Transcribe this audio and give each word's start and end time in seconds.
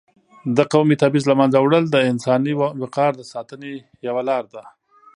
د 0.55 0.59
قومي 0.71 0.95
تبعیض 1.01 1.25
له 1.27 1.35
منځه 1.39 1.57
وړل 1.59 1.85
د 1.89 1.97
انساني 2.11 2.53
وقار 2.81 3.11
د 3.17 3.21
ساتنې 3.33 3.73
یوه 4.07 4.21
لار 4.29 4.43
ده. 4.53 4.63